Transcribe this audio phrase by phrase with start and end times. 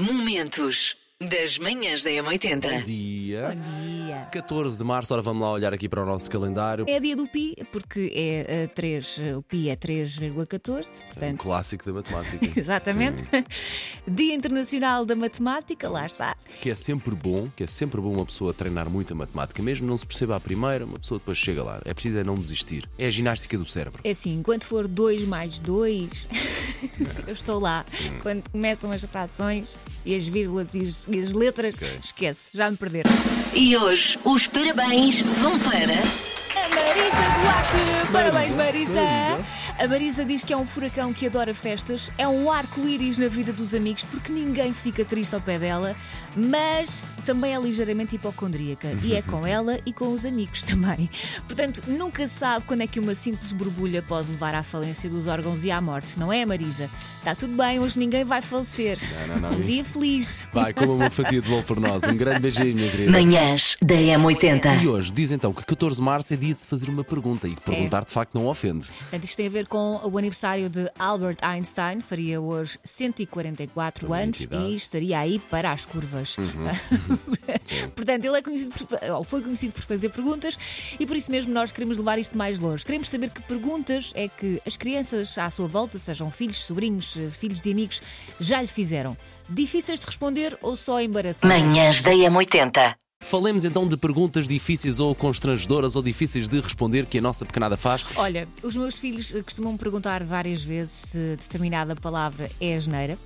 [0.00, 2.82] Momentos das manhãs da M80.
[2.82, 3.54] Dia.
[3.54, 4.28] Bom dia.
[4.32, 6.86] 14 de março, ora vamos lá olhar aqui para o nosso calendário.
[6.88, 11.38] É dia do Pi, porque é 3, o Pi é 3,14, Um portanto.
[11.38, 12.38] clássico da matemática.
[12.58, 13.28] Exatamente.
[14.08, 16.34] Dia Internacional da Matemática, lá está.
[16.62, 19.86] Que é sempre bom, que é sempre bom uma pessoa treinar muito a matemática, mesmo
[19.86, 21.82] não se perceba à primeira, uma pessoa depois chega lá.
[21.84, 22.88] É preciso é não desistir.
[22.98, 24.00] É a ginástica do cérebro.
[24.02, 26.28] É assim, quando for 2 mais 2,
[27.28, 27.84] eu estou lá.
[28.22, 32.76] Quando começam as frações e as vírgulas e as, e as letras, esquece, já me
[32.76, 33.10] perderam.
[33.54, 36.39] E hoje os parabéns vão para.
[36.74, 38.12] Marisa Duarte!
[38.12, 39.00] Parabéns, Marisa!
[39.78, 43.50] A Marisa diz que é um furacão que adora festas, é um arco-íris na vida
[43.52, 45.96] dos amigos, porque ninguém fica triste ao pé dela,
[46.36, 48.88] mas também é ligeiramente hipocondríaca.
[49.02, 51.08] E é com ela e com os amigos também.
[51.46, 55.26] Portanto, nunca se sabe quando é que uma simples borbulha pode levar à falência dos
[55.26, 56.90] órgãos e à morte, não é, Marisa?
[57.18, 58.98] Está tudo bem, hoje ninguém vai falecer.
[59.28, 59.58] Não, não, não.
[59.58, 60.46] Um dia feliz.
[60.52, 62.02] Vai, coma uma fatia de bolo por nós.
[62.04, 63.10] Um grande beijinho, minha querida.
[63.12, 64.86] Manhãs da E M80.
[64.86, 67.54] hoje diz então que 14 de março é dia de se fazer uma pergunta e
[67.54, 68.86] que perguntar de facto não ofende.
[68.88, 74.22] Portanto, isto tem a ver com o aniversário de Albert Einstein, faria hoje 144 Também
[74.22, 76.36] anos e estaria aí para as curvas.
[76.38, 76.46] Uhum.
[77.94, 80.56] Portanto, ele é conhecido por, ou foi conhecido por fazer perguntas
[80.98, 82.84] e por isso mesmo nós queremos levar isto mais longe.
[82.84, 87.60] Queremos saber que perguntas é que as crianças à sua volta, sejam filhos, sobrinhos, filhos
[87.60, 88.02] de amigos,
[88.40, 89.16] já lhe fizeram.
[89.48, 91.48] Difíceis de responder ou só embaraçosas?
[91.48, 92.94] Manhãs da M80.
[93.24, 97.76] Falemos então de perguntas difíceis ou constrangedoras ou difíceis de responder que a nossa pequenada
[97.76, 98.04] faz.
[98.16, 103.18] Olha, os meus filhos costumam perguntar várias vezes se determinada palavra é asneira.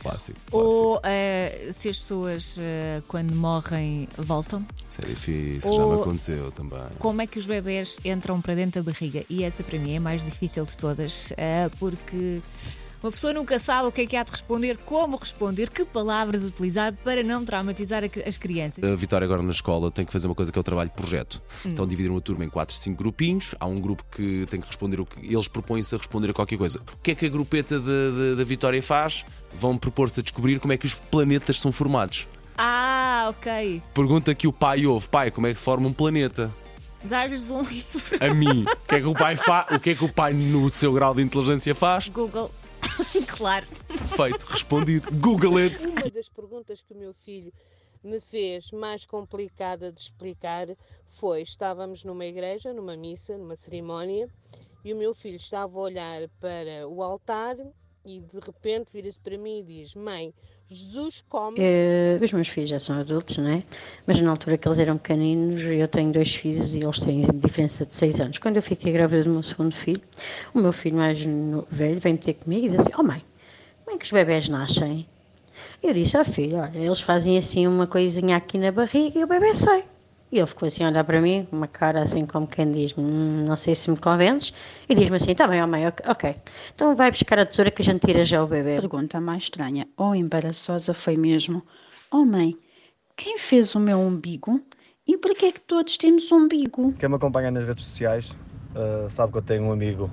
[0.00, 0.38] Clássico.
[0.50, 0.82] clássico.
[0.82, 4.64] Ou eh, se as pessoas, eh, quando morrem, voltam.
[4.88, 6.80] Isso é difícil, já me ou- aconteceu também.
[6.98, 9.22] Como é que os bebés entram para dentro da barriga?
[9.28, 12.40] E essa para mim é a mais difícil de todas, eh, porque
[13.06, 16.42] uma pessoa nunca sabe o que é que há de responder, como responder, que palavras
[16.42, 18.82] utilizar para não traumatizar as crianças.
[18.82, 20.96] A Vitória agora na escola tem que fazer uma coisa que é o trabalho de
[20.96, 21.40] projeto.
[21.64, 21.70] Hum.
[21.70, 23.54] Então dividiram a turma em 4, 5 grupinhos.
[23.60, 26.58] Há um grupo que tem que responder o que eles propõem-se a responder a qualquer
[26.58, 26.80] coisa.
[26.80, 29.24] O que é que a grupeta da Vitória faz?
[29.54, 32.26] Vão propor-se a descobrir como é que os planetas são formados.
[32.58, 33.82] Ah, ok.
[33.94, 36.52] Pergunta que o pai ouve: pai, como é que se forma um planeta?
[37.04, 38.18] Dás-lhes um livro.
[38.18, 39.66] A mim, o que é que o pai faz?
[39.76, 42.08] O que é que o pai, no seu grau de inteligência, faz?
[42.08, 42.50] Google.
[43.36, 43.66] claro.
[44.16, 45.10] Feito, respondido.
[45.12, 45.86] Google it.
[45.86, 47.52] Uma das perguntas que o meu filho
[48.02, 50.68] me fez mais complicada de explicar
[51.08, 54.28] foi: estávamos numa igreja, numa missa, numa cerimónia,
[54.84, 57.56] e o meu filho estava a olhar para o altar
[58.06, 60.32] e de repente vira-se para mim e diz: Mãe,
[60.68, 61.58] Jesus come.
[61.58, 63.64] Eh, os meus filhos já são adultos, não é?
[64.06, 67.84] Mas na altura que eles eram pequeninos, eu tenho dois filhos e eles têm diferença
[67.84, 68.38] de seis anos.
[68.38, 70.00] Quando eu fiquei grávida do meu segundo filho,
[70.54, 71.20] o meu filho mais
[71.68, 73.22] velho vem ter comigo e diz assim: Oh mãe,
[73.84, 75.06] como é que os bebés nascem?
[75.82, 79.26] Eu disse: Oh filho, olha, eles fazem assim uma coisinha aqui na barriga e o
[79.26, 79.84] bebê sai.
[80.30, 82.92] E ele ficou assim a olhar para mim, com uma cara assim como quem diz:
[82.98, 84.52] "Hum, Não sei se me convences.
[84.88, 86.04] E diz-me assim: Tá bem, oh mãe, ok.
[86.08, 86.36] ok.
[86.74, 88.76] Então vai buscar a tesoura que a gente tira já o bebê.
[88.76, 91.62] Pergunta mais estranha ou embaraçosa foi mesmo:
[92.10, 92.56] Oh mãe,
[93.16, 94.60] quem fez o meu umbigo?
[95.06, 96.92] E por que é que todos temos umbigo?
[96.94, 98.30] Quem me acompanha nas redes sociais
[98.74, 100.10] uh, sabe que eu tenho um amigo,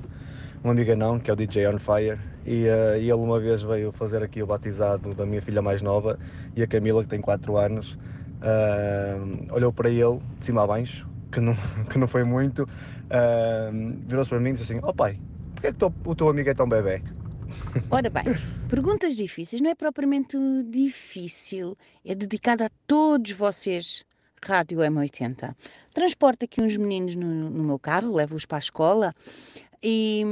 [0.63, 3.63] um amigo não, que é o DJ On Fire, e, uh, e ele uma vez
[3.63, 6.19] veio fazer aqui o batizado da minha filha mais nova,
[6.55, 7.97] e a Camila, que tem 4 anos,
[8.43, 11.55] uh, olhou para ele, de cima a baixo, que não,
[11.89, 15.19] que não foi muito, uh, virou-se para mim e disse assim: Oh pai,
[15.53, 17.01] porquê é que o teu amigo é tão bebê?
[17.89, 18.23] Ora bem,
[18.69, 20.37] perguntas difíceis não é propriamente
[20.67, 24.03] difícil, é dedicada a todos vocês,
[24.43, 25.55] Rádio M80.
[25.93, 29.13] Transporto aqui uns meninos no, no meu carro, levo-os para a escola
[29.85, 30.23] e,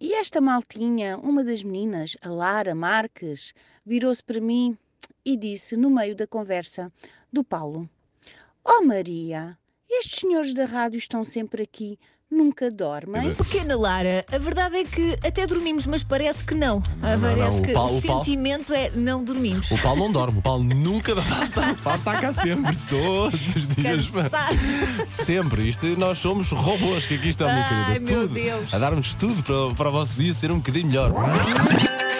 [0.00, 3.52] e esta maltinha, uma das meninas, a Lara Marques,
[3.84, 4.78] virou-se para mim
[5.24, 6.92] e disse, no meio da conversa
[7.32, 7.88] do Paulo:
[8.64, 9.56] Oh Maria,
[9.90, 11.98] estes senhores da rádio estão sempre aqui,
[12.30, 13.34] nunca dormem?
[13.34, 16.82] Pequena Lara, a verdade é que até dormimos, mas parece que não.
[17.00, 19.70] não, parece não, o que Paulo- o o Paulo- sentimento é não dormimos.
[19.70, 21.60] O Paulo não dorme, o Paulo nunca basta,
[21.94, 24.08] está cá sempre, todos os dias.
[24.10, 24.56] Cansado.
[25.06, 28.12] Sempre, isto nós somos robôs, que aqui minha Ai, querida.
[28.12, 28.74] meu tudo, Deus.
[28.74, 31.12] A dar-nos tudo para, para o vosso dia ser um bocadinho melhor.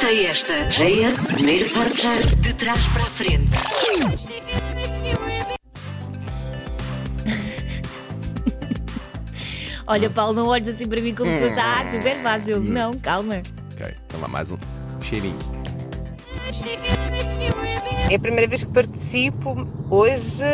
[0.05, 0.67] Sei esta.
[0.67, 3.49] JS, primeiro portar de trás para a frente.
[9.87, 12.61] Olha, Paulo, não olhes assim para mim como se fosse, ah, super fácil.
[12.61, 13.43] Não, calma.
[13.73, 14.59] Ok, então lá mais um
[15.01, 15.39] cheirinho.
[18.11, 19.67] É a primeira vez que participo.
[19.89, 20.45] Hoje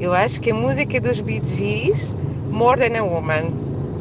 [0.00, 2.16] eu acho que a música dos Bee Gees,
[2.50, 3.52] More Than a Woman.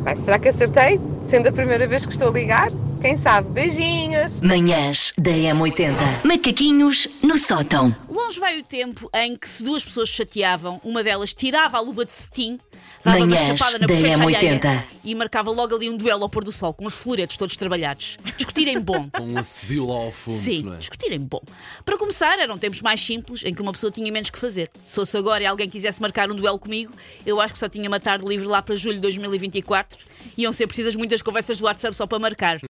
[0.04, 1.00] Bem, será que acertei?
[1.22, 2.72] Sendo a primeira vez que estou a ligar?
[3.02, 3.50] Quem sabe?
[3.50, 4.40] Beijinhos!
[4.42, 5.96] Manhãs da M80.
[6.24, 7.96] Macaquinhos no sótão.
[8.08, 12.06] Longe vai o tempo em que se duas pessoas chateavam, uma delas tirava a luva
[12.06, 12.60] de cetim,
[13.04, 14.84] dava uma Manhãs chapada na da bochecha alheia M80.
[15.04, 18.18] e marcava logo ali um duelo ao pôr do sol, com os floretos todos trabalhados.
[18.38, 19.10] Discutirem bom.
[19.12, 20.78] Com um assobio lá ao fundo, Sim, não é?
[20.78, 21.42] discutirem bom.
[21.84, 24.70] Para começar, eram tempos mais simples em que uma pessoa tinha menos que fazer.
[24.86, 26.94] Se fosse agora e alguém quisesse marcar um duelo comigo,
[27.26, 29.98] eu acho que só tinha uma tarde livre lá para julho de 2024.
[30.38, 32.62] Iam ser precisas muitas conversas do WhatsApp só para marcar.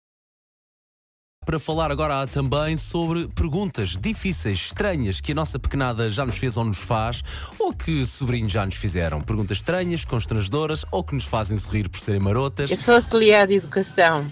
[1.51, 6.57] Para falar agora também sobre perguntas difíceis, estranhas, que a nossa pequenada já nos fez
[6.57, 7.25] ou nos faz,
[7.59, 9.21] ou que sobrinhos já nos fizeram.
[9.21, 12.71] Perguntas estranhas, constrangedoras, ou que nos fazem sorrir por serem marotas.
[12.71, 14.31] Eu sou auxiliar de educação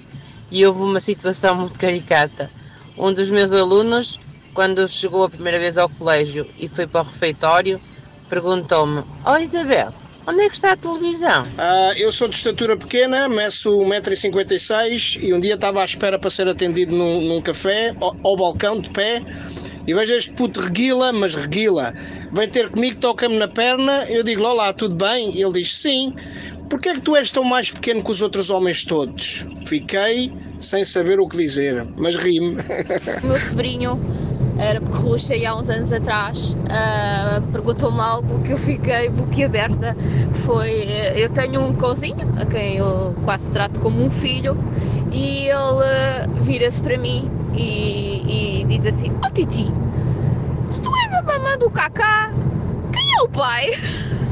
[0.49, 2.53] e houve uma situação muito caricata.
[2.97, 4.21] Um dos meus alunos,
[4.55, 7.81] quando chegou a primeira vez ao colégio e foi para o refeitório,
[8.29, 9.93] perguntou-me: Oh Isabel,
[10.29, 11.43] onde é que está a televisão?
[11.57, 16.29] Ah, eu sou de estatura pequena, meço 1,56m e um dia estava à espera para
[16.29, 19.23] ser atendido num, num café, ao, ao balcão, de pé,
[19.87, 21.95] e vejo este puto reguila, mas reguila.
[22.31, 25.35] Vem ter comigo, toca-me na perna, eu digo, olá, tudo bem?
[25.35, 26.15] E ele diz, sim.
[26.69, 29.47] Porquê é que tu és tão mais pequeno que os outros homens todos?
[29.65, 32.59] Fiquei sem saber o que dizer, mas ri-me.
[33.23, 33.99] O meu sobrinho
[34.59, 39.97] era perruxa e há uns anos atrás ah, perguntou-me algo que eu fiquei boquiaberta.
[40.35, 44.59] Foi, eh, eu tenho um cãozinho, a quem eu quase trato como um filho,
[45.13, 49.67] e ele ah, vira-se para mim e, e diz assim, oh Titi,
[50.71, 52.33] se tu és a mamã do Cacá,
[52.93, 53.71] quem é o pai?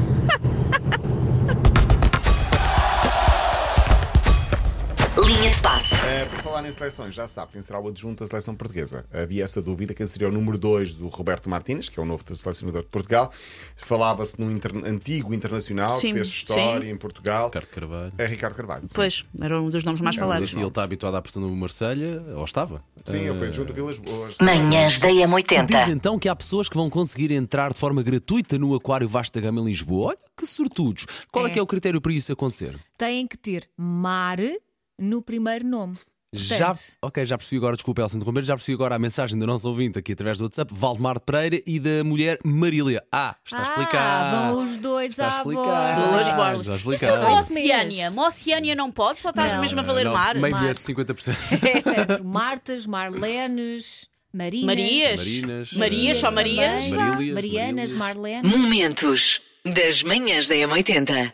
[5.27, 5.93] Linha de passe.
[5.93, 9.05] Eh, por falar em seleções, já sabe quem será o adjunto da seleção portuguesa.
[9.13, 12.23] Havia essa dúvida, quem seria o número 2 do Roberto Martínez, que é o novo
[12.35, 13.29] selecionador de Portugal.
[13.75, 16.91] Falava-se num inter- antigo internacional Sim, que fez história sim.
[16.91, 17.47] em Portugal.
[17.47, 18.13] Ricardo Carvalho.
[18.17, 18.81] É Ricardo Carvalho.
[18.83, 18.95] sim.
[18.95, 20.53] Pois, era um dos nomes mais falados.
[20.53, 22.81] E ele está habituado à pressão do Marselha, ou estava?
[23.05, 24.37] Sim, ele foi Eh, adjunto do Vilas Boas.
[24.39, 25.89] Manhãs da Diz M80.
[25.89, 29.59] então que há pessoas que vão conseguir entrar de forma gratuita no Aquário Vasta Gama
[29.61, 30.07] em Lisboa.
[30.09, 31.05] Olha que sortudos.
[31.31, 31.53] Qual é, É.
[31.53, 32.75] que é o critério para isso acontecer?
[32.97, 34.37] Têm que ter mar
[34.99, 35.95] no primeiro nome.
[36.33, 39.67] Já, ok, já percebi agora, desculpa Elsa interromper, já percebi agora a mensagem do nosso
[39.67, 43.01] ouvinte aqui através do WhatsApp, Valdemar Pereira e da mulher Marília.
[43.09, 44.35] Ah, está Ah, explicado.
[44.55, 45.65] vão os dois Está à explicado.
[46.01, 46.09] bola.
[46.11, 46.65] Duas Ah, borlas.
[46.65, 47.21] já E se explicado.
[47.25, 48.11] for Este Oceânia?
[48.11, 49.61] Uma Oceânia não pode, só estás Não.
[49.61, 50.35] mesmo a valer Não, mar.
[50.35, 50.61] Meio Mar.
[50.61, 51.37] bilhete, 50%.
[51.83, 54.65] Portanto, Martas, Marlenes, Marinas.
[54.65, 55.17] Marias.
[55.17, 55.73] Marinas.
[55.73, 56.55] Marias, só também.
[56.57, 56.89] Marias.
[56.91, 57.93] Marílias, Marianas.
[57.93, 58.51] Marlenes.
[58.51, 61.33] Momentos das manhãs da M80.